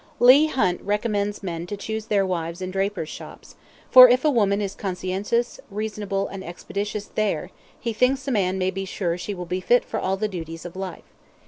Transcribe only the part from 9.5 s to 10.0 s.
fit for